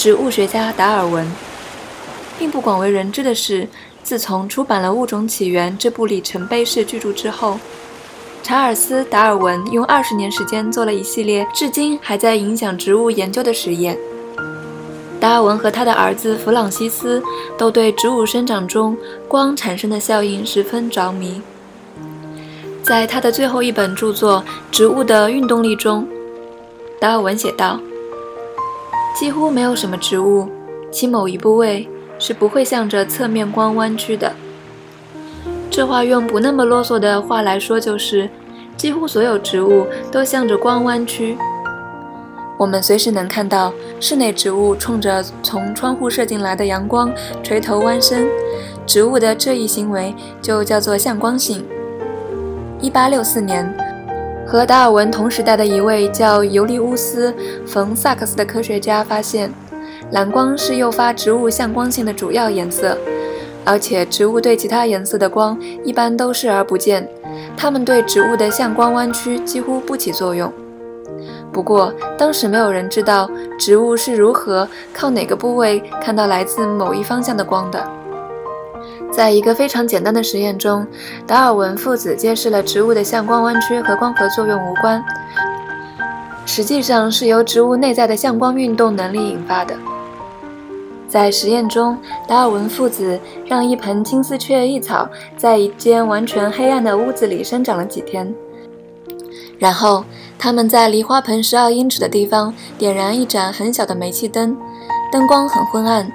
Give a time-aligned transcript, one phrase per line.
[0.00, 1.30] 植物学家达尔文。
[2.38, 3.68] 并不广为人知的是，
[4.02, 7.58] 自从出版了《物种起源》这部里程碑式巨著之后，
[8.42, 13.98] 查尔斯·达尔文用二十年时间做了一系列至今还在影响植物研究的实验。
[15.20, 17.22] 达尔文和他的儿子弗朗西斯
[17.58, 18.96] 都对植物生长中
[19.28, 21.42] 光产生的效应十分着迷。
[22.82, 24.42] 在他的最后一本著作
[24.72, 26.08] 《植物的运动力》中，
[26.98, 27.78] 达尔文写道
[29.18, 30.48] ：“几乎没有什么植物，
[30.90, 34.32] 其某一部位是不会向着侧面光弯曲的。”
[35.70, 38.28] 这话用不那么啰嗦的话来说，就是
[38.76, 41.36] 几乎所有植物都向着光弯曲。
[42.58, 47.10] 我们随时能看到室内植物冲着从窗户射进来的阳光
[47.42, 48.28] 垂头弯身，
[48.84, 51.64] 植物的这一行为就叫做向光性。
[52.80, 53.74] 一八六四年，
[54.50, 57.30] 和达尔文同时代的一位叫尤利乌斯·
[57.64, 59.48] 冯·萨克斯的科学家发现，
[60.10, 62.98] 蓝光是诱发植物向光性的主要颜色，
[63.64, 67.08] 而且植物对其他颜色的光一般都视而不见，
[67.56, 70.52] 它们对植物的向光弯曲几乎不起作用。
[71.52, 77.88] 不过，当时没有人知道植物是如何靠哪个部位看到来自某一方向的光的。
[79.12, 80.86] 在一个非常简单的实验中，
[81.26, 85.04] 达尔文父子揭示了植物的向光弯曲和光合作用无关，
[86.46, 89.74] 实际上是由植物内在的向光运动能力引发的。
[91.08, 98.34] 在实验中，达尔文父子让一盆金丝雀异草在一间完全黑暗的屋子里生长了几天，
[99.58, 100.04] 然后。
[100.42, 104.56] 他们在离花盆十二英尺的地方点燃一盏很小的煤气灯，
[105.12, 106.10] 灯光很昏暗，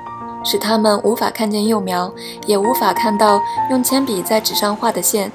[0.46, 2.10] 使他们无法看见幼苗，
[2.46, 5.30] 也无法看到用铅笔在纸上画的线。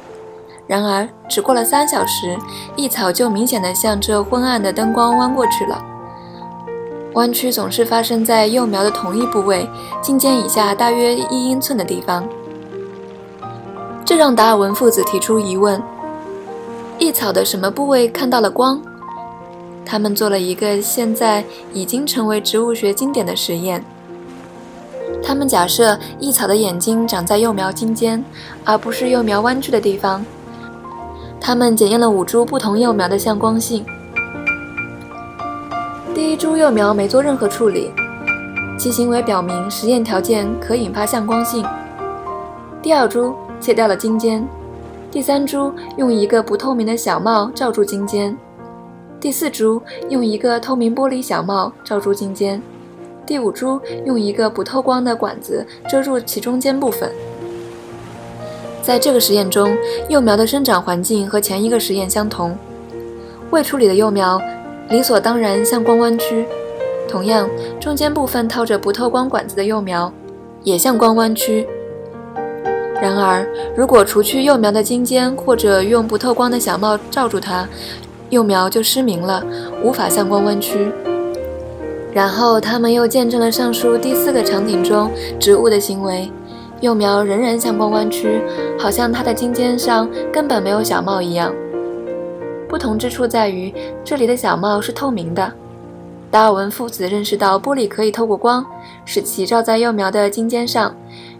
[0.66, 2.38] 然而，只过了三小时，
[2.76, 5.82] 异草就明显地向这昏暗的灯光弯过去了。
[7.14, 9.68] 弯曲总是发生在幼苗的同一部位，
[10.00, 12.24] 茎尖以下大约一英寸的地方。
[14.04, 15.82] 这让达尔文父子提出疑问。
[16.98, 18.80] 异草的什么部位看到了光？
[19.84, 23.84] 他们做了一个现在已经成为植物学经典的实验。
[25.22, 28.24] 他们假设异草的眼睛长在幼苗茎尖，
[28.64, 30.24] 而不是幼苗弯曲的地方。
[31.40, 33.84] 他们检验了五株不同幼苗的向光性。
[36.14, 37.90] 第一株幼苗没做任何处理，
[38.78, 41.64] 其行为表明实验条件可引发向光性。
[42.82, 44.46] 第二株切掉了茎尖。
[45.10, 48.36] 第三株用一个不透明的小帽罩住茎尖，
[49.20, 52.62] 第四株用一个透明玻璃小帽罩住茎尖，
[53.30, 57.08] 第五株用一个不透光的管子遮住其中间部分。
[58.82, 59.72] 在这个实验中，
[60.08, 62.58] 幼苗的生长环境和前一个实验相同。
[63.52, 64.42] 未处理的幼苗
[64.88, 66.44] 理所当然向光弯曲，
[67.08, 67.48] 同样，
[67.78, 70.12] 中间部分套着不透光管子的幼苗
[70.64, 71.68] 也向光弯曲。
[73.00, 77.64] 然而，如果除去幼苗的茎尖，或者用不透光的小帽罩住它，
[78.30, 79.40] 幼苗就失明了，
[79.84, 80.90] 无法向光弯曲。
[82.12, 86.30] 然后，他们又见证了上述第四个场景中植物的行为：
[86.80, 88.42] 幼苗仍然向光弯曲，
[88.78, 91.54] 好像它的茎尖上根本没有小帽一样。
[92.68, 93.72] 不同之处在于，
[94.04, 95.52] 这里的小帽是透明的。
[96.32, 98.64] 达尔文父子认识到玻璃可以透过光，
[99.04, 100.94] 使其照在幼苗的茎尖上。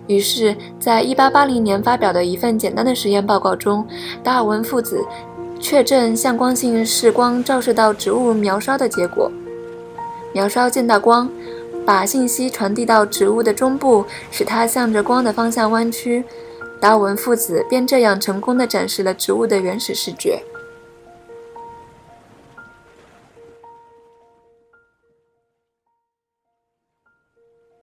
[0.06, 3.86] 于是，在1880年发表的一份简单的实验报告中，
[4.22, 5.04] 达尔文父子
[5.60, 9.30] 确证向光性是光照射到植物苗梢的结果。
[10.32, 11.30] 苗梢见到光，
[11.84, 16.24] 把信息传递到植物的中部，使它向着光的方向弯曲。
[16.80, 20.42] 达尔文父子便这样成功地展示了植物的原始视觉。